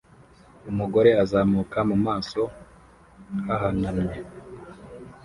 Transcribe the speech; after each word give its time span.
Umugore 0.71 1.09
azamuka 1.23 1.79
mu 1.89 1.97
maso 2.05 2.41
hahanamye 3.45 4.17